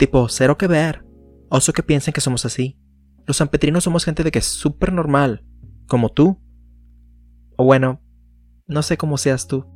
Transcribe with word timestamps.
Tipo, 0.00 0.30
cero 0.30 0.56
que 0.56 0.66
ver. 0.66 1.04
Oso 1.50 1.74
que 1.74 1.82
piensen 1.82 2.14
que 2.14 2.22
somos 2.22 2.46
así. 2.46 2.78
Los 3.26 3.36
sanpetrinos 3.36 3.84
somos 3.84 4.06
gente 4.06 4.24
de 4.24 4.30
que 4.30 4.38
es 4.38 4.46
súper 4.46 4.94
normal. 4.94 5.44
Como 5.86 6.08
tú. 6.08 6.40
O 7.58 7.64
bueno, 7.66 8.00
no 8.66 8.80
sé 8.80 8.96
cómo 8.96 9.18
seas 9.18 9.46
tú. 9.46 9.66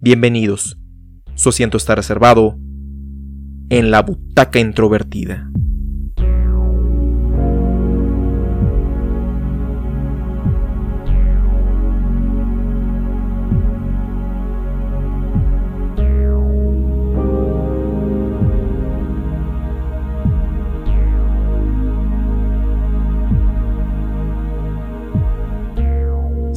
Bienvenidos. 0.00 0.80
Su 1.34 1.50
asiento 1.50 1.76
está 1.76 1.94
reservado 1.94 2.56
en 3.68 3.90
la 3.90 4.00
butaca 4.00 4.58
introvertida. 4.60 5.50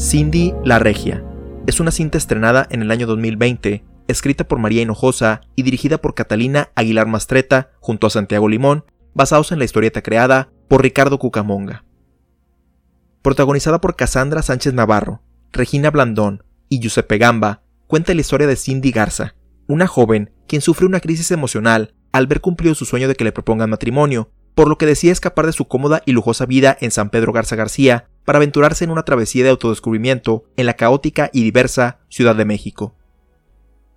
Cindy 0.01 0.55
la 0.65 0.79
Regia 0.79 1.23
es 1.67 1.79
una 1.79 1.91
cinta 1.91 2.17
estrenada 2.17 2.65
en 2.71 2.81
el 2.81 2.89
año 2.89 3.05
2020, 3.05 3.85
escrita 4.07 4.47
por 4.47 4.57
María 4.57 4.81
Hinojosa 4.81 5.41
y 5.55 5.61
dirigida 5.61 5.99
por 5.99 6.15
Catalina 6.15 6.69
Aguilar 6.73 7.05
Mastreta 7.05 7.69
junto 7.79 8.07
a 8.07 8.09
Santiago 8.09 8.49
Limón, 8.49 8.83
basados 9.13 9.51
en 9.51 9.59
la 9.59 9.65
historieta 9.65 10.01
creada 10.01 10.49
por 10.67 10.81
Ricardo 10.81 11.19
Cucamonga. 11.19 11.85
Protagonizada 13.21 13.79
por 13.79 13.95
Cassandra 13.95 14.41
Sánchez 14.41 14.73
Navarro, 14.73 15.21
Regina 15.51 15.91
Blandón 15.91 16.43
y 16.67 16.79
Giuseppe 16.79 17.19
Gamba, 17.19 17.61
cuenta 17.85 18.15
la 18.15 18.21
historia 18.21 18.47
de 18.47 18.55
Cindy 18.55 18.89
Garza, 18.89 19.35
una 19.67 19.85
joven 19.85 20.31
quien 20.47 20.63
sufre 20.63 20.87
una 20.87 20.99
crisis 20.99 21.29
emocional 21.29 21.93
al 22.11 22.25
ver 22.25 22.41
cumplido 22.41 22.73
su 22.73 22.85
sueño 22.85 23.07
de 23.07 23.13
que 23.13 23.23
le 23.23 23.31
propongan 23.31 23.69
matrimonio, 23.69 24.31
por 24.55 24.67
lo 24.67 24.77
que 24.77 24.85
decide 24.85 25.11
escapar 25.11 25.45
de 25.45 25.53
su 25.53 25.67
cómoda 25.67 26.01
y 26.05 26.11
lujosa 26.11 26.45
vida 26.45 26.77
en 26.81 26.91
San 26.91 27.09
Pedro 27.09 27.33
Garza 27.33 27.55
García 27.55 28.07
para 28.25 28.37
aventurarse 28.37 28.83
en 28.83 28.91
una 28.91 29.03
travesía 29.03 29.43
de 29.43 29.49
autodescubrimiento 29.49 30.43
en 30.57 30.65
la 30.65 30.75
caótica 30.75 31.29
y 31.33 31.43
diversa 31.43 31.99
Ciudad 32.09 32.35
de 32.35 32.45
México. 32.45 32.95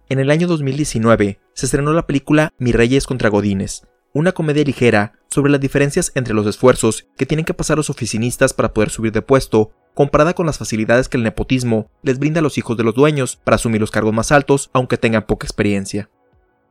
En 0.08 0.18
el 0.18 0.30
año 0.30 0.46
2019 0.46 1.40
se 1.54 1.66
estrenó 1.66 1.92
la 1.92 2.06
película 2.06 2.52
Mi 2.58 2.72
Reyes 2.72 3.06
contra 3.06 3.30
Godines, 3.30 3.86
una 4.12 4.32
comedia 4.32 4.62
ligera 4.62 5.14
sobre 5.28 5.50
las 5.50 5.60
diferencias 5.60 6.12
entre 6.14 6.34
los 6.34 6.46
esfuerzos 6.46 7.06
que 7.16 7.26
tienen 7.26 7.44
que 7.44 7.54
pasar 7.54 7.76
los 7.76 7.90
oficinistas 7.90 8.52
para 8.52 8.72
poder 8.72 8.90
subir 8.90 9.12
de 9.12 9.22
puesto, 9.22 9.72
comparada 9.94 10.34
con 10.34 10.46
las 10.46 10.58
facilidades 10.58 11.08
que 11.08 11.16
el 11.16 11.24
nepotismo 11.24 11.90
les 12.02 12.18
brinda 12.18 12.40
a 12.40 12.42
los 12.42 12.58
hijos 12.58 12.76
de 12.76 12.84
los 12.84 12.94
dueños 12.94 13.36
para 13.36 13.56
asumir 13.56 13.80
los 13.80 13.90
cargos 13.90 14.14
más 14.14 14.30
altos 14.30 14.70
aunque 14.72 14.98
tengan 14.98 15.26
poca 15.26 15.46
experiencia. 15.46 16.10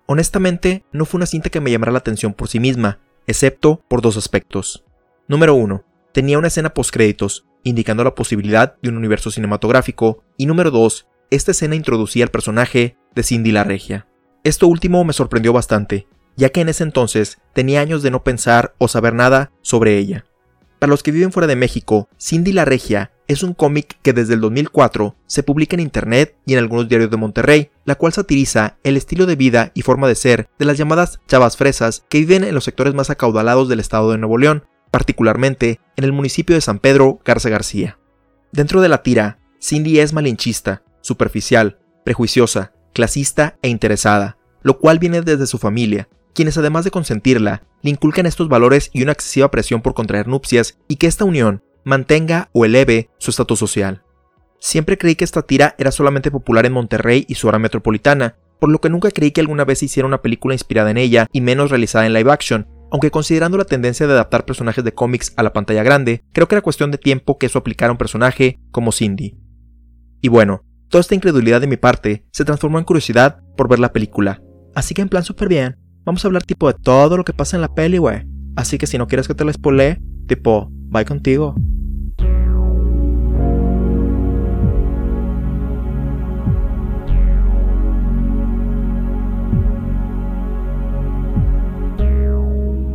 Honestamente, 0.06 0.86
no 0.92 1.06
fue 1.06 1.18
una 1.18 1.26
cinta 1.26 1.50
que 1.50 1.60
me 1.60 1.72
llamara 1.72 1.92
la 1.92 2.00
atención 2.00 2.34
por 2.34 2.48
sí 2.48 2.60
misma, 2.60 3.00
excepto 3.28 3.82
por 3.88 4.02
dos 4.02 4.18
aspectos. 4.18 4.84
Número 5.28 5.56
1 5.56 5.84
tenía 6.14 6.38
una 6.38 6.48
escena 6.48 6.74
postcréditos, 6.74 7.46
indicando 7.64 8.04
la 8.04 8.16
posibilidad 8.16 8.76
de 8.82 8.90
un 8.90 8.98
universo 8.98 9.32
cinematográfico, 9.32 10.24
y 10.38 10.46
número 10.46 10.72
2, 10.72 11.08
esta 11.32 11.52
escena 11.52 11.76
introducía 11.76 12.24
al 12.24 12.32
personaje 12.32 12.98
de 13.16 13.24
Cindy 13.24 13.52
la 13.52 13.64
Regia. 13.64 14.08
Esto 14.44 14.68
último 14.68 15.04
me 15.04 15.14
sorprendió 15.14 15.54
bastante, 15.54 16.08
ya 16.36 16.50
que 16.50 16.62
en 16.62 16.70
ese 16.70 16.84
entonces 16.84 17.40
tenía 17.54 17.82
años 17.82 18.04
de 18.04 18.12
no 18.12 18.24
pensar 18.24 18.76
o 18.78 18.88
saber 18.88 19.14
nada 19.14 19.52
sobre 19.62 19.98
ella. 19.98 20.26
Para 20.80 20.92
los 20.92 21.02
que 21.02 21.12
viven 21.12 21.32
fuera 21.32 21.48
de 21.48 21.56
México, 21.56 22.10
Cindy 22.20 22.52
la 22.52 22.66
Regia 22.66 23.13
es 23.28 23.44
un 23.44 23.54
cómic 23.54 23.98
que 24.02 24.14
desde 24.14 24.34
el 24.34 24.42
2004 24.42 25.16
se 25.28 25.44
publica 25.44 25.76
en 25.76 25.80
internet 25.80 26.36
y 26.46 26.54
en 26.54 26.60
algunos 26.60 26.90
diarios 26.90 27.10
de 27.10 27.18
Monterrey, 27.18 27.70
la 27.86 27.96
cual 27.96 28.14
satiriza 28.14 28.78
el 28.84 28.98
estilo 28.98 29.26
de 29.26 29.36
vida 29.36 29.72
y 29.74 29.82
forma 29.82 30.08
de 30.08 30.16
ser 30.16 30.50
de 30.60 30.66
las 30.66 30.78
llamadas 30.78 31.20
chavas 31.28 31.58
fresas 31.58 32.04
que 32.10 32.20
viven 32.20 32.44
en 32.44 32.54
los 32.54 32.64
sectores 32.64 32.94
más 32.94 33.10
acaudalados 33.10 33.70
del 33.70 33.80
estado 33.80 34.12
de 34.12 34.18
Nuevo 34.18 34.38
León, 34.38 34.66
particularmente 34.92 35.80
en 35.96 36.04
el 36.04 36.12
municipio 36.12 36.56
de 36.56 36.62
San 36.62 36.80
Pedro 36.80 37.20
Garza 37.26 37.50
García. 37.50 37.98
Dentro 38.52 38.82
de 38.82 38.90
la 38.90 39.02
tira, 39.02 39.40
Cindy 39.62 40.00
es 40.00 40.14
malinchista, 40.14 40.84
superficial, 41.02 41.80
prejuiciosa, 42.04 42.74
clasista 42.94 43.58
e 43.62 43.70
interesada, 43.70 44.38
lo 44.62 44.78
cual 44.80 45.00
viene 45.00 45.22
desde 45.22 45.48
su 45.48 45.58
familia, 45.58 46.10
quienes 46.34 46.58
además 46.58 46.84
de 46.84 46.92
consentirla, 46.92 47.64
le 47.82 47.90
inculcan 47.90 48.26
estos 48.26 48.50
valores 48.50 48.90
y 48.94 49.04
una 49.04 49.12
excesiva 49.12 49.52
presión 49.52 49.82
por 49.82 49.94
contraer 49.94 50.28
nupcias 50.28 50.78
y 50.88 50.98
que 50.98 51.08
esta 51.08 51.26
unión 51.26 51.64
mantenga 51.84 52.50
o 52.54 52.66
eleve 52.66 53.10
su 53.18 53.32
estatus 53.32 53.60
social. 53.60 54.04
Siempre 54.60 54.98
creí 54.98 55.16
que 55.16 55.26
esta 55.26 55.42
tira 55.42 55.76
era 55.78 55.92
solamente 55.92 56.32
popular 56.32 56.66
en 56.66 56.74
Monterrey 56.74 57.26
y 57.28 57.36
su 57.36 57.50
área 57.50 57.60
metropolitana, 57.60 58.38
por 58.60 58.70
lo 58.70 58.80
que 58.80 58.90
nunca 58.90 59.12
creí 59.12 59.32
que 59.32 59.42
alguna 59.42 59.66
vez 59.66 59.84
hiciera 59.84 60.08
una 60.08 60.22
película 60.22 60.56
inspirada 60.56 60.90
en 60.90 60.98
ella 60.98 61.28
y 61.34 61.42
menos 61.42 61.70
realizada 61.70 62.06
en 62.06 62.14
live 62.14 62.32
action, 62.32 62.68
aunque 62.90 63.12
considerando 63.12 63.58
la 63.58 63.66
tendencia 63.66 64.08
de 64.08 64.14
adaptar 64.14 64.46
personajes 64.46 64.84
de 64.84 64.94
cómics 64.94 65.34
a 65.36 65.44
la 65.44 65.52
pantalla 65.52 65.84
grande, 65.84 66.24
creo 66.32 66.48
que 66.48 66.56
era 66.56 66.62
cuestión 66.62 66.92
de 66.92 66.98
tiempo 66.98 67.38
que 67.38 67.48
eso 67.48 67.60
aplicara 67.60 67.90
a 67.90 67.92
un 67.92 67.98
personaje 67.98 68.60
como 68.72 68.92
Cindy. 68.92 69.38
Y 70.22 70.30
bueno, 70.30 70.64
toda 70.88 71.02
esta 71.02 71.16
incredulidad 71.16 71.60
de 71.60 71.68
mi 71.68 71.76
parte 71.76 72.26
se 72.32 72.46
transformó 72.46 72.78
en 72.78 72.86
curiosidad 72.86 73.42
por 73.58 73.68
ver 73.68 73.80
la 73.80 73.92
película. 73.92 74.42
Así 74.76 74.94
que 74.94 75.02
en 75.02 75.10
plan 75.10 75.24
súper 75.24 75.50
bien, 75.50 75.78
vamos 76.06 76.24
a 76.24 76.28
hablar 76.30 76.44
tipo 76.44 76.72
de 76.72 76.80
todo 76.80 77.18
lo 77.18 77.26
que 77.26 77.34
pasa 77.34 77.58
en 77.58 77.62
la 77.62 77.74
peli, 77.74 78.00
wey. 78.00 78.26
Así 78.56 78.78
que 78.78 78.88
si 78.88 78.98
no 78.98 79.08
quieres 79.08 79.28
que 79.28 79.36
te 79.36 79.44
la 79.44 79.52
spoilee, 79.52 80.00
tipo, 80.28 80.70
bye 80.72 81.06
contigo. 81.06 81.56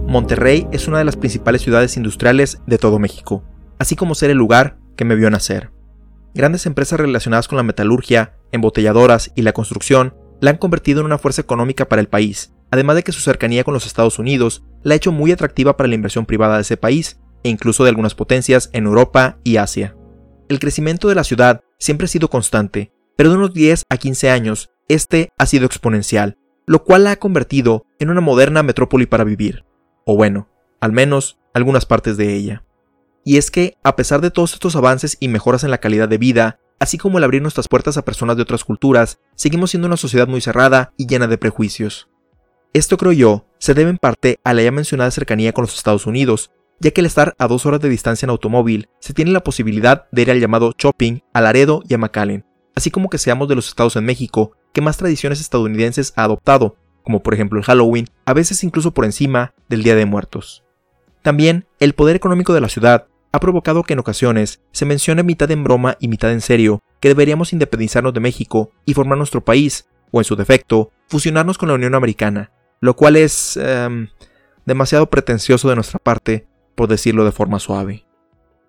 Monterrey 0.08 0.66
es 0.72 0.88
una 0.88 0.98
de 0.98 1.04
las 1.04 1.16
principales 1.16 1.60
ciudades 1.60 1.98
industriales 1.98 2.62
de 2.66 2.78
todo 2.78 2.98
México, 2.98 3.44
así 3.78 3.94
como 3.94 4.14
ser 4.14 4.30
el 4.30 4.38
lugar 4.38 4.78
que 4.96 5.04
me 5.04 5.14
vio 5.14 5.28
nacer. 5.28 5.70
Grandes 6.34 6.64
empresas 6.64 6.98
relacionadas 6.98 7.46
con 7.46 7.58
la 7.58 7.62
metalurgia, 7.62 8.34
embotelladoras 8.50 9.32
y 9.34 9.42
la 9.42 9.52
construcción 9.52 10.14
la 10.40 10.50
han 10.50 10.56
convertido 10.56 11.00
en 11.00 11.06
una 11.06 11.18
fuerza 11.18 11.42
económica 11.42 11.88
para 11.88 12.00
el 12.00 12.08
país, 12.08 12.54
además 12.70 12.96
de 12.96 13.02
que 13.02 13.12
su 13.12 13.20
cercanía 13.20 13.64
con 13.64 13.74
los 13.74 13.86
Estados 13.86 14.18
Unidos 14.18 14.64
la 14.82 14.94
ha 14.94 14.96
hecho 14.96 15.12
muy 15.12 15.32
atractiva 15.32 15.76
para 15.76 15.88
la 15.88 15.94
inversión 15.94 16.26
privada 16.26 16.56
de 16.56 16.62
ese 16.62 16.76
país, 16.76 17.20
e 17.42 17.48
incluso 17.48 17.84
de 17.84 17.90
algunas 17.90 18.14
potencias 18.14 18.70
en 18.72 18.86
Europa 18.86 19.38
y 19.44 19.56
Asia. 19.56 19.96
El 20.48 20.58
crecimiento 20.58 21.08
de 21.08 21.14
la 21.14 21.24
ciudad 21.24 21.60
siempre 21.78 22.06
ha 22.06 22.08
sido 22.08 22.28
constante, 22.28 22.92
pero 23.16 23.30
de 23.30 23.36
unos 23.36 23.54
10 23.54 23.82
a 23.88 23.96
15 23.96 24.30
años, 24.30 24.70
este 24.88 25.30
ha 25.38 25.46
sido 25.46 25.66
exponencial, 25.66 26.36
lo 26.66 26.84
cual 26.84 27.04
la 27.04 27.12
ha 27.12 27.16
convertido 27.16 27.86
en 27.98 28.10
una 28.10 28.20
moderna 28.20 28.62
metrópoli 28.62 29.06
para 29.06 29.24
vivir 29.24 29.64
o 30.10 30.16
bueno, 30.16 30.48
al 30.80 30.92
menos 30.92 31.38
algunas 31.52 31.84
partes 31.84 32.16
de 32.16 32.34
ella. 32.34 32.64
Y 33.26 33.36
es 33.36 33.50
que, 33.50 33.76
a 33.84 33.94
pesar 33.94 34.22
de 34.22 34.30
todos 34.30 34.54
estos 34.54 34.74
avances 34.74 35.18
y 35.20 35.28
mejoras 35.28 35.62
en 35.62 35.70
la 35.70 35.80
calidad 35.80 36.08
de 36.08 36.16
vida, 36.16 36.60
así 36.80 36.96
como 36.96 37.18
el 37.18 37.24
abrir 37.24 37.42
nuestras 37.42 37.68
puertas 37.68 37.98
a 37.98 38.06
personas 38.06 38.36
de 38.36 38.42
otras 38.42 38.64
culturas, 38.64 39.18
seguimos 39.34 39.68
siendo 39.68 39.86
una 39.86 39.98
sociedad 39.98 40.26
muy 40.26 40.40
cerrada 40.40 40.94
y 40.96 41.06
llena 41.06 41.26
de 41.26 41.36
prejuicios. 41.36 42.08
Esto 42.74 42.96
creo 42.96 43.12
yo 43.12 43.46
se 43.58 43.74
debe 43.74 43.90
en 43.90 43.98
parte 43.98 44.38
a 44.44 44.52
la 44.52 44.62
ya 44.62 44.70
mencionada 44.70 45.10
cercanía 45.10 45.52
con 45.52 45.62
los 45.62 45.74
Estados 45.74 46.06
Unidos, 46.06 46.52
ya 46.80 46.90
que 46.90 47.00
al 47.00 47.06
estar 47.06 47.34
a 47.38 47.48
dos 47.48 47.66
horas 47.66 47.80
de 47.80 47.88
distancia 47.88 48.26
en 48.26 48.30
automóvil, 48.30 48.88
se 49.00 49.14
tiene 49.14 49.30
la 49.32 49.42
posibilidad 49.42 50.06
de 50.12 50.22
ir 50.22 50.30
al 50.30 50.40
llamado 50.40 50.74
shopping 50.78 51.20
a 51.32 51.40
Laredo 51.40 51.82
y 51.88 51.94
a 51.94 51.98
McAllen, 51.98 52.44
así 52.76 52.90
como 52.90 53.08
que 53.08 53.18
seamos 53.18 53.48
de 53.48 53.54
los 53.54 53.68
estados 53.68 53.96
en 53.96 54.04
México 54.04 54.52
que 54.72 54.80
más 54.80 54.98
tradiciones 54.98 55.40
estadounidenses 55.40 56.12
ha 56.14 56.24
adoptado, 56.24 56.76
como 57.02 57.22
por 57.22 57.34
ejemplo 57.34 57.58
el 57.58 57.64
Halloween, 57.64 58.06
a 58.26 58.34
veces 58.34 58.62
incluso 58.62 58.92
por 58.92 59.06
encima 59.06 59.54
del 59.68 59.82
Día 59.82 59.96
de 59.96 60.06
Muertos. 60.06 60.62
También, 61.22 61.66
el 61.80 61.94
poder 61.94 62.16
económico 62.16 62.54
de 62.54 62.60
la 62.60 62.68
ciudad 62.68 63.06
ha 63.32 63.40
provocado 63.40 63.82
que 63.82 63.94
en 63.94 63.98
ocasiones 63.98 64.60
se 64.72 64.84
mencione 64.84 65.22
mitad 65.22 65.50
en 65.50 65.64
broma 65.64 65.96
y 66.00 66.08
mitad 66.08 66.32
en 66.32 66.40
serio 66.40 66.82
que 67.00 67.08
deberíamos 67.08 67.52
independizarnos 67.52 68.14
de 68.14 68.20
México 68.20 68.72
y 68.84 68.94
formar 68.94 69.18
nuestro 69.18 69.42
país, 69.42 69.88
o 70.10 70.20
en 70.20 70.24
su 70.24 70.36
defecto, 70.36 70.90
fusionarnos 71.08 71.58
con 71.58 71.68
la 71.68 71.74
Unión 71.74 71.94
Americana, 71.94 72.52
lo 72.80 72.96
cual 72.96 73.16
es 73.16 73.56
em, 73.56 74.08
demasiado 74.66 75.08
pretencioso 75.10 75.68
de 75.68 75.74
nuestra 75.74 75.98
parte, 75.98 76.46
por 76.74 76.88
decirlo 76.88 77.24
de 77.24 77.32
forma 77.32 77.58
suave. 77.58 78.06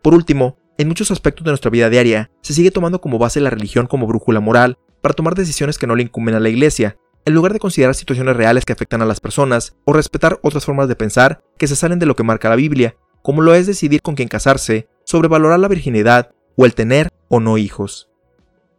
Por 0.01 0.13
último, 0.13 0.57
en 0.77 0.87
muchos 0.87 1.11
aspectos 1.11 1.43
de 1.43 1.51
nuestra 1.51 1.71
vida 1.71 1.89
diaria, 1.89 2.31
se 2.41 2.53
sigue 2.53 2.71
tomando 2.71 3.01
como 3.01 3.19
base 3.19 3.41
la 3.41 3.49
religión 3.49 3.85
como 3.85 4.07
brújula 4.07 4.39
moral 4.39 4.77
para 5.01 5.13
tomar 5.13 5.35
decisiones 5.35 5.77
que 5.77 5.87
no 5.87 5.95
le 5.95 6.03
incumben 6.03 6.35
a 6.35 6.39
la 6.39 6.49
Iglesia, 6.49 6.97
en 7.25 7.33
lugar 7.33 7.53
de 7.53 7.59
considerar 7.59 7.95
situaciones 7.95 8.35
reales 8.35 8.65
que 8.65 8.73
afectan 8.73 9.01
a 9.01 9.05
las 9.05 9.19
personas 9.19 9.75
o 9.85 9.93
respetar 9.93 10.39
otras 10.41 10.65
formas 10.65 10.87
de 10.87 10.95
pensar 10.95 11.43
que 11.57 11.67
se 11.67 11.75
salen 11.75 11.99
de 11.99 12.05
lo 12.05 12.15
que 12.15 12.23
marca 12.23 12.49
la 12.49 12.55
Biblia, 12.55 12.95
como 13.21 13.41
lo 13.41 13.53
es 13.53 13.67
decidir 13.67 14.01
con 14.01 14.15
quién 14.15 14.29
casarse, 14.29 14.87
sobrevalorar 15.03 15.59
la 15.59 15.67
virginidad 15.67 16.31
o 16.55 16.65
el 16.65 16.73
tener 16.73 17.09
o 17.27 17.39
no 17.39 17.57
hijos. 17.57 18.09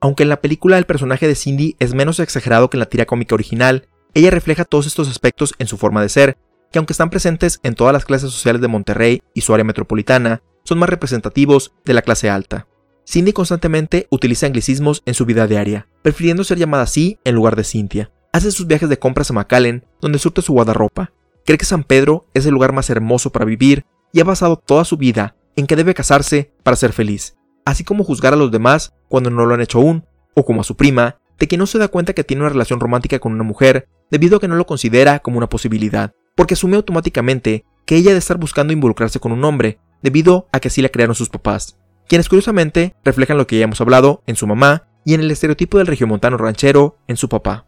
Aunque 0.00 0.22
en 0.22 0.30
la 0.30 0.40
película 0.40 0.78
el 0.78 0.86
personaje 0.86 1.28
de 1.28 1.34
Cindy 1.34 1.76
es 1.78 1.92
menos 1.92 2.18
exagerado 2.18 2.70
que 2.70 2.78
en 2.78 2.80
la 2.80 2.88
tira 2.88 3.04
cómica 3.04 3.34
original, 3.34 3.88
ella 4.14 4.30
refleja 4.30 4.64
todos 4.64 4.86
estos 4.86 5.08
aspectos 5.08 5.54
en 5.58 5.66
su 5.66 5.76
forma 5.76 6.02
de 6.02 6.08
ser, 6.08 6.38
que 6.72 6.78
aunque 6.78 6.92
están 6.92 7.10
presentes 7.10 7.60
en 7.62 7.74
todas 7.74 7.92
las 7.92 8.04
clases 8.04 8.30
sociales 8.30 8.60
de 8.60 8.68
Monterrey 8.68 9.22
y 9.34 9.40
su 9.40 9.52
área 9.52 9.64
metropolitana, 9.64 10.42
son 10.64 10.78
más 10.78 10.88
representativos 10.88 11.72
de 11.84 11.94
la 11.94 12.02
clase 12.02 12.30
alta. 12.30 12.66
Cindy 13.06 13.32
constantemente 13.32 14.06
utiliza 14.10 14.46
anglicismos 14.46 15.02
en 15.04 15.14
su 15.14 15.26
vida 15.26 15.46
diaria, 15.46 15.88
prefiriendo 16.02 16.44
ser 16.44 16.58
llamada 16.58 16.84
así 16.84 17.18
en 17.24 17.34
lugar 17.34 17.56
de 17.56 17.64
Cynthia, 17.64 18.12
hace 18.32 18.52
sus 18.52 18.66
viajes 18.66 18.88
de 18.88 18.98
compras 18.98 19.30
a 19.30 19.34
McAllen 19.34 19.84
donde 20.00 20.18
surte 20.18 20.42
su 20.42 20.52
guardarropa. 20.52 21.12
Cree 21.44 21.58
que 21.58 21.64
San 21.64 21.82
Pedro 21.82 22.26
es 22.34 22.46
el 22.46 22.52
lugar 22.52 22.72
más 22.72 22.90
hermoso 22.90 23.30
para 23.30 23.44
vivir 23.44 23.84
y 24.12 24.20
ha 24.20 24.24
basado 24.24 24.56
toda 24.56 24.84
su 24.84 24.96
vida 24.96 25.34
en 25.56 25.66
que 25.66 25.76
debe 25.76 25.94
casarse 25.94 26.52
para 26.62 26.76
ser 26.76 26.92
feliz, 26.92 27.36
así 27.64 27.82
como 27.82 28.04
juzgar 28.04 28.32
a 28.32 28.36
los 28.36 28.50
demás 28.50 28.92
cuando 29.08 29.30
no 29.30 29.46
lo 29.46 29.54
han 29.54 29.60
hecho 29.60 29.78
aún, 29.78 30.04
o 30.34 30.44
como 30.44 30.60
a 30.60 30.64
su 30.64 30.76
prima, 30.76 31.18
de 31.38 31.48
que 31.48 31.56
no 31.56 31.66
se 31.66 31.78
da 31.78 31.88
cuenta 31.88 32.12
que 32.12 32.22
tiene 32.22 32.42
una 32.42 32.50
relación 32.50 32.78
romántica 32.78 33.18
con 33.18 33.32
una 33.32 33.42
mujer 33.42 33.88
debido 34.10 34.36
a 34.36 34.40
que 34.40 34.48
no 34.48 34.56
lo 34.56 34.66
considera 34.66 35.20
como 35.20 35.38
una 35.38 35.48
posibilidad, 35.48 36.12
porque 36.34 36.54
asume 36.54 36.76
automáticamente 36.76 37.64
que 37.86 37.96
ella 37.96 38.10
debe 38.10 38.18
estar 38.18 38.38
buscando 38.38 38.72
involucrarse 38.72 39.20
con 39.20 39.32
un 39.32 39.44
hombre, 39.44 39.78
debido 40.02 40.48
a 40.52 40.60
que 40.60 40.68
así 40.68 40.82
la 40.82 40.88
crearon 40.88 41.14
sus 41.14 41.28
papás, 41.28 41.78
quienes 42.08 42.28
curiosamente 42.28 42.94
reflejan 43.04 43.38
lo 43.38 43.46
que 43.46 43.58
ya 43.58 43.64
hemos 43.64 43.80
hablado 43.80 44.22
en 44.26 44.36
su 44.36 44.46
mamá 44.46 44.88
y 45.04 45.14
en 45.14 45.20
el 45.20 45.30
estereotipo 45.30 45.78
del 45.78 45.86
regiomontano 45.86 46.36
ranchero 46.36 46.98
en 47.06 47.16
su 47.16 47.28
papá. 47.28 47.66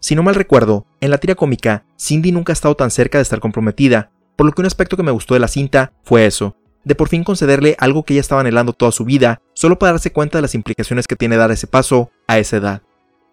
Si 0.00 0.14
no 0.14 0.22
mal 0.22 0.34
recuerdo, 0.34 0.86
en 1.00 1.10
la 1.10 1.18
tira 1.18 1.34
cómica, 1.34 1.84
Cindy 1.98 2.32
nunca 2.32 2.52
ha 2.52 2.54
estado 2.54 2.76
tan 2.76 2.90
cerca 2.90 3.18
de 3.18 3.22
estar 3.22 3.40
comprometida, 3.40 4.10
por 4.36 4.46
lo 4.46 4.52
que 4.52 4.60
un 4.60 4.66
aspecto 4.66 4.96
que 4.96 5.02
me 5.02 5.10
gustó 5.10 5.34
de 5.34 5.40
la 5.40 5.48
cinta 5.48 5.92
fue 6.04 6.26
eso, 6.26 6.56
de 6.84 6.94
por 6.94 7.08
fin 7.08 7.24
concederle 7.24 7.74
algo 7.80 8.04
que 8.04 8.14
ella 8.14 8.20
estaba 8.20 8.42
anhelando 8.42 8.72
toda 8.72 8.92
su 8.92 9.04
vida, 9.04 9.40
solo 9.54 9.78
para 9.78 9.92
darse 9.92 10.12
cuenta 10.12 10.38
de 10.38 10.42
las 10.42 10.54
implicaciones 10.54 11.08
que 11.08 11.16
tiene 11.16 11.36
dar 11.36 11.50
ese 11.50 11.66
paso 11.66 12.10
a 12.28 12.38
esa 12.38 12.58
edad. 12.58 12.82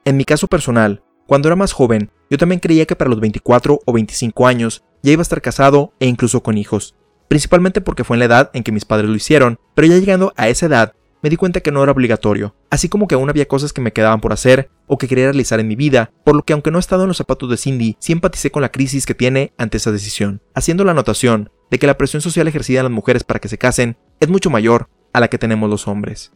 En 0.06 0.18
mi 0.18 0.26
caso 0.26 0.48
personal, 0.48 1.04
cuando 1.34 1.48
era 1.48 1.56
más 1.56 1.74
joven, 1.74 2.12
yo 2.30 2.38
también 2.38 2.60
creía 2.60 2.86
que 2.86 2.96
para 2.96 3.10
los 3.10 3.20
24 3.20 3.80
o 3.84 3.92
25 3.92 4.46
años 4.46 4.84
ya 5.02 5.14
iba 5.14 5.22
a 5.22 5.24
estar 5.24 5.42
casado 5.42 5.92
e 6.00 6.06
incluso 6.06 6.44
con 6.44 6.60
hijos, 6.60 6.94
principalmente 7.28 7.82
porque 7.82 8.04
fue 8.04 8.18
en 8.18 8.20
la 8.20 8.26
edad 8.26 8.52
en 8.54 8.62
que 8.62 8.72
mis 8.72 8.86
padres 8.86 9.10
lo 9.10 9.16
hicieron, 9.16 9.58
pero 9.74 9.88
ya 9.88 9.98
llegando 9.98 10.32
a 10.38 10.48
esa 10.48 10.68
edad 10.68 10.94
me 11.24 11.32
di 11.32 11.36
cuenta 11.36 11.62
que 11.62 11.72
no 11.72 11.82
era 11.82 11.92
obligatorio, 11.92 12.56
así 12.70 12.88
como 12.88 13.08
que 13.08 13.16
aún 13.16 13.32
había 13.32 13.48
cosas 13.48 13.74
que 13.74 13.82
me 13.82 13.94
quedaban 13.94 14.22
por 14.22 14.32
hacer 14.32 14.70
o 14.86 15.00
que 15.00 15.08
quería 15.08 15.24
realizar 15.24 15.60
en 15.60 15.68
mi 15.68 15.76
vida, 15.76 16.12
por 16.24 16.36
lo 16.36 16.44
que 16.44 16.54
aunque 16.54 16.70
no 16.70 16.78
he 16.78 16.82
estado 16.82 17.02
en 17.02 17.08
los 17.08 17.18
zapatos 17.18 17.50
de 17.50 17.58
Cindy, 17.58 17.98
sí 17.98 18.14
empaticé 18.14 18.52
con 18.52 18.62
la 18.62 18.72
crisis 18.72 19.08
que 19.08 19.16
tiene 19.16 19.54
ante 19.58 19.78
esa 19.78 19.92
decisión, 19.92 20.40
haciendo 20.54 20.84
la 20.84 20.92
anotación 20.92 21.50
de 21.72 21.80
que 21.80 21.88
la 21.88 21.98
presión 21.98 22.22
social 22.22 22.48
ejercida 22.48 22.82
en 22.82 22.86
las 22.86 22.94
mujeres 22.94 23.24
para 23.24 23.40
que 23.40 23.50
se 23.50 23.58
casen 23.58 23.98
es 24.20 24.30
mucho 24.30 24.52
mayor 24.52 24.88
a 25.14 25.20
la 25.20 25.30
que 25.30 25.40
tenemos 25.40 25.68
los 25.68 25.88
hombres. 25.88 26.32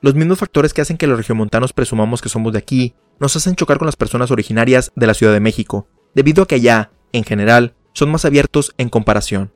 Los 0.00 0.16
mismos 0.16 0.40
factores 0.40 0.74
que 0.74 0.80
hacen 0.80 0.96
que 0.96 1.06
los 1.06 1.16
regiomontanos 1.16 1.72
presumamos 1.72 2.20
que 2.20 2.28
somos 2.28 2.52
de 2.52 2.58
aquí 2.58 2.96
nos 3.22 3.36
hacen 3.36 3.56
chocar 3.56 3.78
con 3.78 3.86
las 3.86 3.96
personas 3.96 4.30
originarias 4.30 4.92
de 4.94 5.06
la 5.06 5.14
Ciudad 5.14 5.32
de 5.32 5.40
México, 5.40 5.88
debido 6.14 6.42
a 6.42 6.46
que 6.46 6.56
allá, 6.56 6.90
en 7.12 7.24
general, 7.24 7.74
son 7.94 8.10
más 8.10 8.26
abiertos 8.26 8.74
en 8.76 8.90
comparación. 8.90 9.52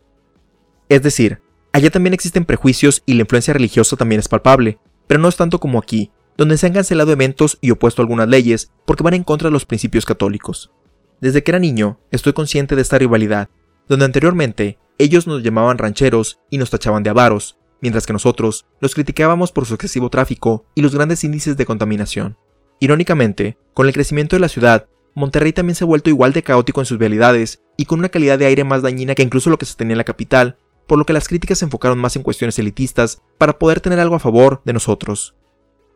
Es 0.89 1.03
decir, 1.03 1.43
Allá 1.77 1.91
también 1.91 2.15
existen 2.15 2.47
prejuicios 2.47 3.03
y 3.05 3.13
la 3.13 3.21
influencia 3.21 3.53
religiosa 3.53 3.99
también 3.99 4.19
es 4.19 4.29
palpable, 4.29 4.79
pero 5.07 5.21
no 5.21 5.29
es 5.29 5.37
tanto 5.37 5.61
como 5.61 5.79
aquí, 5.79 6.11
donde 6.39 6.57
se 6.57 6.67
han 6.67 6.73
cancelado 6.73 7.13
eventos 7.13 7.59
y 7.61 7.71
opuesto 7.71 8.01
algunas 8.01 8.29
leyes 8.29 8.73
porque 8.87 9.03
van 9.03 9.13
en 9.13 9.25
contra 9.25 9.49
de 9.49 9.53
los 9.53 9.67
principios 9.67 10.07
católicos. 10.07 10.73
Desde 11.21 11.43
que 11.43 11.51
era 11.51 11.59
niño, 11.59 12.01
estoy 12.11 12.33
consciente 12.33 12.77
de 12.77 12.81
esta 12.81 12.97
rivalidad, 12.97 13.51
donde 13.91 14.07
anteriormente 14.07 14.79
ellos 14.97 15.27
nos 15.27 15.43
llamaban 15.43 15.77
rancheros 15.77 16.41
y 16.49 16.57
nos 16.57 16.71
tachaban 16.71 17.03
de 17.03 17.11
avaros, 17.11 17.59
mientras 17.83 18.07
que 18.07 18.15
nosotros 18.15 18.65
los 18.81 18.95
criticábamos 18.95 19.53
por 19.53 19.67
su 19.67 19.75
excesivo 19.75 20.09
tráfico 20.09 20.65
y 20.75 20.81
los 20.81 20.95
grandes 20.95 21.25
índices 21.25 21.59
de 21.59 21.67
contaminación. 21.67 22.39
Irónicamente, 22.81 23.57
con 23.75 23.87
el 23.87 23.93
crecimiento 23.93 24.37
de 24.37 24.41
la 24.41 24.49
ciudad, 24.49 24.87
Monterrey 25.15 25.53
también 25.53 25.75
se 25.75 25.85
ha 25.85 25.87
vuelto 25.87 26.11
igual 26.11 26.35
de 26.35 26.43
caótico 26.43 26.81
en 26.81 26.87
sus 26.87 26.99
vialidades 26.99 27.63
y 27.79 27.87
con 27.87 28.01
una 28.01 28.11
calidad 28.11 28.39
de 28.39 28.47
aire 28.47 28.65
más 28.65 28.83
dañina 28.83 29.15
que 29.15 29.23
incluso 29.23 29.49
lo 29.49 29.59
que 29.59 29.65
se 29.65 29.75
tenía 29.75 29.95
en 29.95 29.99
la 29.99 30.05
capital, 30.05 30.59
por 30.87 30.99
lo 30.99 31.07
que 31.07 31.15
las 31.15 31.27
críticas 31.27 31.59
se 31.59 31.65
enfocaron 31.65 31.99
más 31.99 32.17
en 32.17 32.23
cuestiones 32.23 32.59
elitistas 32.59 33.23
para 33.39 33.59
poder 33.59 33.81
tener 33.81 33.99
algo 33.99 34.15
a 34.15 34.21
favor 34.21 34.61
de 34.65 34.75
nosotros. 34.75 35.35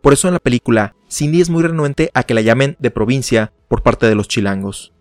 Por 0.00 0.15
eso 0.15 0.29
en 0.29 0.35
la 0.35 0.41
película, 0.41 0.94
Cindy 1.11 1.43
es 1.43 1.50
muy 1.50 1.62
renuente 1.62 2.11
a 2.15 2.23
que 2.23 2.32
la 2.32 2.41
llamen 2.41 2.77
de 2.79 2.91
provincia 2.91 3.53
por 3.69 3.82
parte 3.82 4.06
de 4.06 4.15
los 4.15 4.27
chilangos. 4.27 4.94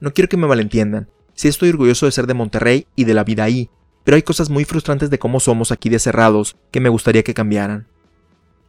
No 0.00 0.12
quiero 0.12 0.28
que 0.28 0.36
me 0.36 0.46
malentiendan, 0.46 1.08
sí 1.32 1.48
estoy 1.48 1.70
orgulloso 1.70 2.06
de 2.06 2.12
ser 2.12 2.26
de 2.26 2.34
Monterrey 2.34 2.86
y 2.94 3.04
de 3.04 3.14
la 3.14 3.24
vida 3.24 3.44
ahí, 3.44 3.70
pero 4.04 4.16
hay 4.16 4.22
cosas 4.22 4.50
muy 4.50 4.64
frustrantes 4.64 5.08
de 5.08 5.18
cómo 5.18 5.40
somos 5.40 5.72
aquí 5.72 5.88
de 5.88 5.98
cerrados 5.98 6.56
que 6.70 6.80
me 6.80 6.90
gustaría 6.90 7.22
que 7.22 7.34
cambiaran. 7.34 7.86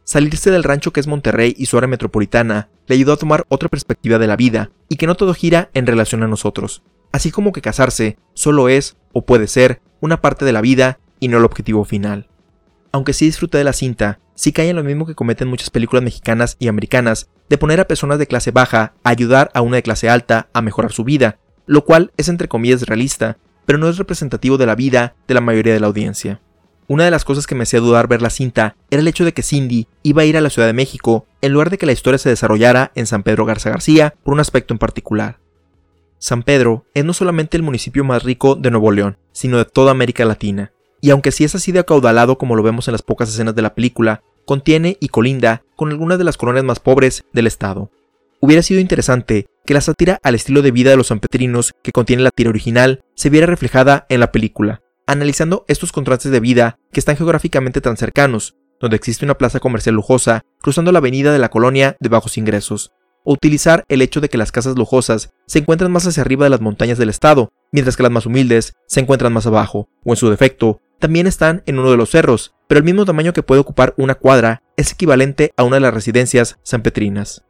Salirse 0.04 0.50
del 0.50 0.64
rancho 0.64 0.92
que 0.92 1.00
es 1.00 1.06
Monterrey 1.06 1.54
y 1.56 1.66
su 1.66 1.78
área 1.78 1.88
metropolitana 1.88 2.68
le 2.86 2.94
ayudó 2.94 3.14
a 3.14 3.16
tomar 3.16 3.46
otra 3.48 3.70
perspectiva 3.70 4.18
de 4.18 4.26
la 4.26 4.36
vida 4.36 4.70
y 4.90 4.96
que 4.96 5.06
no 5.06 5.14
todo 5.14 5.32
gira 5.32 5.70
en 5.72 5.86
relación 5.86 6.22
a 6.22 6.28
nosotros, 6.28 6.82
así 7.10 7.30
como 7.30 7.52
que 7.52 7.62
casarse 7.62 8.18
solo 8.34 8.68
es, 8.68 8.96
o 9.14 9.24
puede 9.24 9.46
ser, 9.46 9.80
una 10.00 10.20
parte 10.20 10.44
de 10.44 10.52
la 10.52 10.60
vida 10.60 10.98
y 11.20 11.28
no 11.28 11.38
el 11.38 11.44
objetivo 11.44 11.84
final. 11.84 12.28
Aunque 12.92 13.14
sí 13.14 13.24
disfruté 13.24 13.56
de 13.56 13.64
la 13.64 13.72
cinta, 13.72 14.20
sí 14.34 14.52
cae 14.52 14.68
en 14.68 14.76
lo 14.76 14.84
mismo 14.84 15.06
que 15.06 15.14
cometen 15.14 15.48
muchas 15.48 15.70
películas 15.70 16.04
mexicanas 16.04 16.56
y 16.58 16.68
americanas, 16.68 17.30
de 17.48 17.56
poner 17.56 17.80
a 17.80 17.88
personas 17.88 18.18
de 18.18 18.26
clase 18.26 18.50
baja 18.50 18.92
a 19.04 19.08
ayudar 19.08 19.50
a 19.54 19.62
una 19.62 19.76
de 19.76 19.82
clase 19.82 20.10
alta 20.10 20.48
a 20.52 20.60
mejorar 20.60 20.92
su 20.92 21.04
vida, 21.04 21.38
lo 21.66 21.86
cual 21.86 22.12
es 22.18 22.28
entre 22.28 22.48
comillas 22.48 22.82
realista, 22.82 23.38
pero 23.64 23.78
no 23.78 23.88
es 23.88 23.96
representativo 23.96 24.58
de 24.58 24.66
la 24.66 24.74
vida 24.74 25.16
de 25.26 25.34
la 25.34 25.40
mayoría 25.40 25.72
de 25.72 25.80
la 25.80 25.86
audiencia. 25.86 26.40
Una 26.86 27.04
de 27.04 27.10
las 27.10 27.24
cosas 27.24 27.46
que 27.46 27.54
me 27.54 27.62
hacía 27.62 27.80
dudar 27.80 28.08
ver 28.08 28.20
la 28.20 28.28
cinta 28.28 28.76
era 28.90 29.00
el 29.00 29.08
hecho 29.08 29.24
de 29.24 29.32
que 29.32 29.42
Cindy 29.42 29.86
iba 30.02 30.22
a 30.22 30.24
ir 30.26 30.36
a 30.36 30.42
la 30.42 30.50
Ciudad 30.50 30.68
de 30.68 30.74
México 30.74 31.26
en 31.40 31.52
lugar 31.52 31.70
de 31.70 31.78
que 31.78 31.86
la 31.86 31.92
historia 31.92 32.18
se 32.18 32.28
desarrollara 32.28 32.92
en 32.94 33.06
San 33.06 33.22
Pedro 33.22 33.46
Garza 33.46 33.70
García 33.70 34.14
por 34.22 34.34
un 34.34 34.40
aspecto 34.40 34.74
en 34.74 34.78
particular. 34.78 35.38
San 36.18 36.42
Pedro 36.42 36.84
es 36.92 37.04
no 37.04 37.14
solamente 37.14 37.56
el 37.56 37.62
municipio 37.62 38.04
más 38.04 38.22
rico 38.22 38.54
de 38.54 38.70
Nuevo 38.70 38.92
León, 38.92 39.16
sino 39.32 39.56
de 39.56 39.64
toda 39.64 39.92
América 39.92 40.26
Latina. 40.26 40.72
Y 41.00 41.10
aunque 41.10 41.32
sí 41.32 41.44
es 41.44 41.54
así 41.54 41.72
de 41.72 41.80
acaudalado 41.80 42.36
como 42.36 42.54
lo 42.54 42.62
vemos 42.62 42.86
en 42.88 42.92
las 42.92 43.02
pocas 43.02 43.30
escenas 43.30 43.54
de 43.54 43.62
la 43.62 43.74
película, 43.74 44.22
contiene 44.44 44.98
y 45.00 45.08
colinda 45.08 45.62
con 45.76 45.90
algunas 45.90 46.18
de 46.18 46.24
las 46.24 46.36
colonias 46.36 46.64
más 46.64 46.80
pobres 46.80 47.24
del 47.32 47.46
estado. 47.46 47.90
Hubiera 48.40 48.62
sido 48.62 48.80
interesante 48.80 49.46
que 49.64 49.72
la 49.72 49.80
sátira 49.80 50.18
al 50.22 50.34
estilo 50.34 50.60
de 50.60 50.70
vida 50.70 50.90
de 50.90 50.98
los 50.98 51.06
sanpetrinos 51.06 51.72
que 51.82 51.92
contiene 51.92 52.22
la 52.22 52.30
tira 52.30 52.50
original 52.50 53.00
se 53.14 53.30
viera 53.30 53.46
reflejada 53.46 54.04
en 54.10 54.20
la 54.20 54.32
película, 54.32 54.82
analizando 55.06 55.64
estos 55.68 55.92
contrastes 55.92 56.32
de 56.32 56.40
vida 56.40 56.78
que 56.92 57.00
están 57.00 57.16
geográficamente 57.16 57.80
tan 57.80 57.96
cercanos, 57.96 58.56
donde 58.80 58.96
existe 58.96 59.24
una 59.24 59.38
plaza 59.38 59.60
comercial 59.60 59.94
lujosa 59.94 60.44
cruzando 60.60 60.92
la 60.92 60.98
avenida 60.98 61.32
de 61.32 61.38
la 61.38 61.48
colonia 61.48 61.96
de 62.00 62.08
bajos 62.08 62.36
ingresos, 62.38 62.92
o 63.24 63.32
utilizar 63.32 63.84
el 63.88 64.02
hecho 64.02 64.20
de 64.20 64.28
que 64.28 64.38
las 64.38 64.52
casas 64.52 64.76
lujosas 64.76 65.30
se 65.46 65.58
encuentran 65.58 65.90
más 65.90 66.06
hacia 66.06 66.22
arriba 66.22 66.44
de 66.44 66.50
las 66.50 66.60
montañas 66.60 66.98
del 66.98 67.08
estado, 67.08 67.52
mientras 67.72 67.96
que 67.96 68.02
las 68.02 68.12
más 68.12 68.26
humildes 68.26 68.74
se 68.86 69.00
encuentran 69.00 69.32
más 69.32 69.46
abajo, 69.46 69.88
o 70.04 70.12
en 70.12 70.16
su 70.16 70.30
defecto, 70.30 70.80
también 70.98 71.26
están 71.26 71.62
en 71.66 71.78
uno 71.78 71.90
de 71.90 71.96
los 71.96 72.10
cerros, 72.10 72.54
pero 72.68 72.78
el 72.78 72.84
mismo 72.84 73.04
tamaño 73.04 73.32
que 73.32 73.42
puede 73.42 73.60
ocupar 73.60 73.94
una 73.96 74.14
cuadra 74.14 74.62
es 74.76 74.92
equivalente 74.92 75.52
a 75.56 75.64
una 75.64 75.76
de 75.76 75.80
las 75.80 75.94
residencias 75.94 76.58
sanpetrinas. 76.62 77.44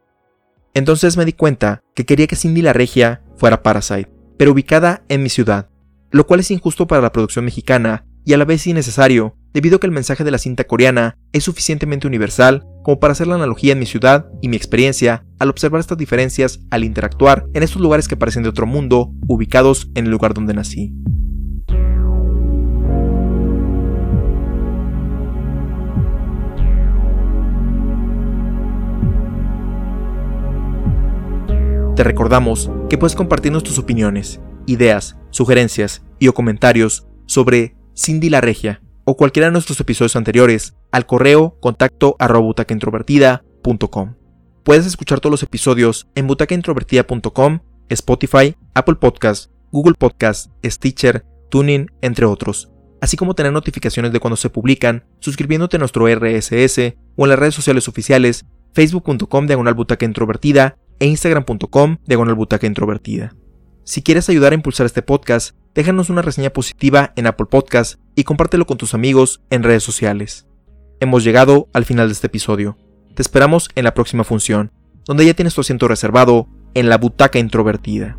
Entonces 0.73 1.15
me 1.15 1.25
di 1.25 1.33
cuenta 1.33 1.83
que 1.93 2.05
quería 2.05 2.27
que 2.27 2.35
Cindy 2.35 2.61
la 2.61 2.73
Regia 2.73 3.21
fuera 3.37 3.63
Parasite, 3.63 4.09
pero 4.37 4.51
ubicada 4.51 5.03
en 5.07 5.23
mi 5.23 5.29
ciudad, 5.29 5.69
lo 6.15 6.25
cual 6.25 6.39
es 6.39 6.49
injusto 6.49 6.87
para 6.87 7.01
la 7.01 7.11
producción 7.11 7.43
mexicana 7.43 8.05
y 8.23 8.31
a 8.31 8.37
la 8.37 8.45
vez 8.45 8.65
innecesario, 8.67 9.35
debido 9.51 9.75
a 9.75 9.79
que 9.81 9.87
el 9.87 9.91
mensaje 9.91 10.23
de 10.23 10.31
la 10.31 10.37
cinta 10.37 10.63
coreana 10.63 11.17
es 11.33 11.43
suficientemente 11.43 12.07
universal 12.07 12.65
como 12.85 13.01
para 13.01 13.11
hacer 13.11 13.27
la 13.27 13.35
analogía 13.35 13.73
en 13.73 13.79
mi 13.79 13.85
ciudad 13.85 14.25
y 14.41 14.47
mi 14.47 14.55
experiencia 14.55 15.25
al 15.39 15.49
observar 15.49 15.81
estas 15.81 15.97
diferencias 15.97 16.61
al 16.71 16.85
interactuar 16.85 17.47
en 17.53 17.63
estos 17.63 17.81
lugares 17.81 18.07
que 18.07 18.15
parecen 18.15 18.43
de 18.43 18.49
otro 18.49 18.65
mundo, 18.65 19.11
ubicados 19.27 19.89
en 19.93 20.05
el 20.05 20.11
lugar 20.11 20.33
donde 20.33 20.53
nací. 20.53 20.93
Te 31.97 32.05
recordamos 32.05 32.71
que 32.89 32.97
puedes 32.97 33.15
compartirnos 33.15 33.63
tus 33.63 33.77
opiniones, 33.79 34.39
ideas, 34.65 35.17
sugerencias 35.29 36.04
y 36.19 36.27
o 36.27 36.33
comentarios 36.33 37.07
sobre 37.25 37.75
Cindy 37.95 38.29
la 38.29 38.41
Regia 38.41 38.81
o 39.05 39.15
cualquiera 39.15 39.47
de 39.47 39.53
nuestros 39.53 39.79
episodios 39.79 40.15
anteriores 40.15 40.75
al 40.91 41.05
correo 41.05 41.57
contacto 41.59 42.15
Puedes 44.63 44.85
escuchar 44.85 45.19
todos 45.19 45.31
los 45.31 45.43
episodios 45.43 46.07
en 46.15 46.25
butacaintrovertida.com, 46.27 47.59
Spotify, 47.89 48.55
Apple 48.73 48.95
Podcasts, 48.95 49.51
Google 49.71 49.93
Podcasts, 49.93 50.49
Stitcher, 50.63 51.23
Tuning, 51.49 51.87
entre 52.01 52.25
otros, 52.25 52.71
así 52.99 53.15
como 53.15 53.35
tener 53.35 53.53
notificaciones 53.53 54.11
de 54.11 54.19
cuando 54.19 54.37
se 54.37 54.49
publican, 54.49 55.05
suscribiéndote 55.19 55.77
a 55.77 55.79
nuestro 55.79 56.07
RSS 56.07 56.95
o 57.15 57.25
en 57.25 57.29
las 57.29 57.39
redes 57.39 57.55
sociales 57.55 57.87
oficiales 57.87 58.45
facebook.com 58.73 59.45
diagonal 59.45 59.75
introvertida 60.01 60.77
e 60.99 61.05
instagram.com 61.05 61.97
diagonal 62.05 62.35
introvertida. 62.63 63.35
Si 63.87 64.01
quieres 64.01 64.27
ayudar 64.29 64.51
a 64.51 64.55
impulsar 64.55 64.87
este 64.87 65.03
podcast, 65.03 65.55
déjanos 65.75 66.09
una 66.09 66.23
reseña 66.23 66.49
positiva 66.49 67.13
en 67.15 67.27
Apple 67.27 67.45
Podcast 67.45 67.99
y 68.15 68.23
compártelo 68.23 68.65
con 68.65 68.79
tus 68.79 68.95
amigos 68.95 69.43
en 69.51 69.61
redes 69.61 69.83
sociales. 69.83 70.47
Hemos 70.99 71.23
llegado 71.23 71.69
al 71.71 71.85
final 71.85 72.07
de 72.07 72.13
este 72.13 72.25
episodio. 72.25 72.77
Te 73.13 73.21
esperamos 73.21 73.69
en 73.75 73.83
la 73.83 73.93
próxima 73.93 74.23
función, 74.23 74.71
donde 75.05 75.27
ya 75.27 75.35
tienes 75.35 75.53
tu 75.53 75.61
asiento 75.61 75.87
reservado 75.87 76.47
en 76.73 76.89
la 76.89 76.97
butaca 76.97 77.37
introvertida. 77.37 78.17